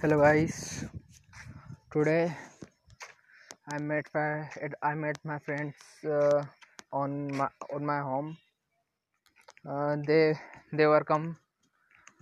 [0.00, 0.86] hello guys.
[1.92, 2.34] Today
[3.68, 4.48] i met my
[4.82, 5.74] i met my friends
[6.06, 6.42] uh,
[6.90, 8.38] on my on my home.
[9.68, 10.32] Uh, they
[10.72, 11.36] they were come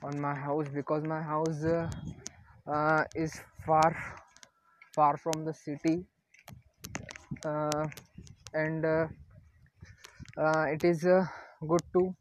[0.03, 1.88] on my house because my house uh,
[2.67, 3.95] uh, is far
[4.97, 6.04] far from the city.
[7.45, 7.87] Uh,
[8.54, 9.06] and uh,
[10.74, 11.06] it is
[11.69, 12.13] good to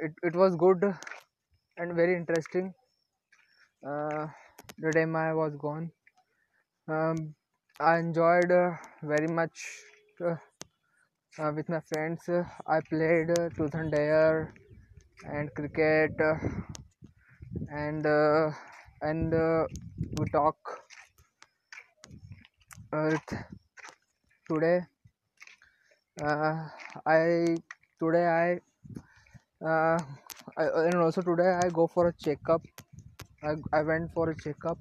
[0.00, 0.90] it, it was good
[1.76, 2.72] and very interesting
[3.86, 4.26] uh,
[4.78, 5.90] the time I was gone.
[6.88, 7.34] Um,
[7.80, 8.72] I enjoyed uh,
[9.02, 9.58] very much
[10.24, 10.36] uh,
[11.38, 12.28] uh, with my friends.
[12.28, 14.54] Uh, I played truth and dare
[15.24, 16.12] and cricket
[17.70, 18.06] and
[19.02, 19.32] and
[20.16, 20.56] we talk
[24.48, 24.86] today.
[27.06, 27.56] I
[28.00, 28.60] today I,
[30.56, 32.62] I and also today I go for a checkup
[33.46, 34.78] I, I went for a checkup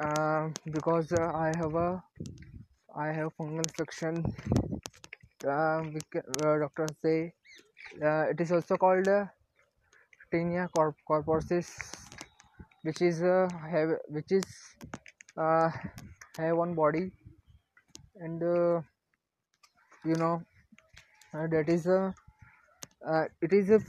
[0.00, 2.02] uh, because uh, I have a
[2.96, 4.24] I have fungal infection.
[5.46, 5.82] Uh,
[6.16, 7.32] uh, doctors say
[8.04, 9.26] uh, it is also called uh,
[10.30, 11.68] tinea corp- corporis,
[12.82, 14.46] which is uh, have which is
[15.36, 15.70] uh,
[16.36, 17.12] have one body
[18.16, 18.42] and
[20.04, 20.42] you know
[21.32, 22.14] that is a
[23.06, 23.80] uh, it is a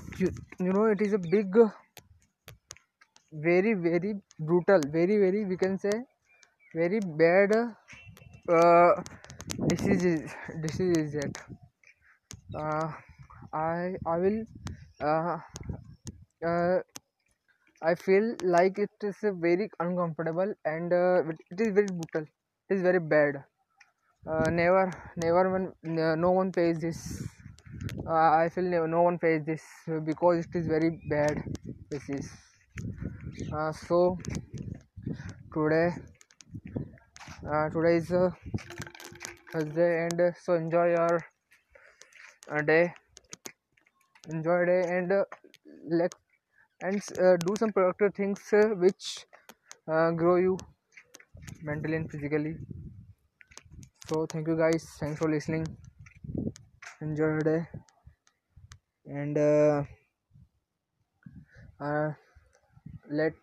[0.59, 1.55] you know it is a big
[3.45, 4.11] very very
[4.47, 5.95] brutal very very we can say
[6.81, 7.51] very bad
[8.57, 8.91] uh,
[9.69, 11.37] disease is disease is it
[12.61, 12.87] uh,
[13.53, 14.39] i i will
[15.01, 15.37] uh,
[16.45, 16.79] uh,
[17.89, 22.23] i feel like it is very uncomfortable and uh, it is very brutal.
[22.69, 23.43] It is very bad.
[24.27, 24.85] Uh, never
[25.17, 25.67] never one
[26.25, 27.01] no one pays this
[28.07, 31.43] i feel no, one pays this uh, because it is very bad
[31.89, 32.29] disease
[33.53, 34.17] uh, so
[35.53, 35.93] today
[37.51, 38.29] uh, today is uh,
[39.51, 41.23] thursday and uh, so enjoy your
[42.51, 42.93] uh, day.
[44.27, 45.25] Enjoy day and uh,
[45.89, 46.11] let
[46.81, 49.25] and uh, do some productive things uh, which
[49.87, 50.57] uh, grow you
[51.61, 52.57] mentally and physically.
[54.07, 54.83] So thank you guys.
[54.99, 55.65] Thanks for listening.
[57.01, 57.67] Enjoy your day
[59.11, 59.83] and uh,
[61.81, 62.11] uh,
[63.09, 63.33] let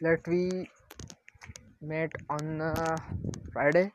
[0.00, 0.68] let we
[1.80, 2.96] meet on uh,
[3.52, 3.90] friday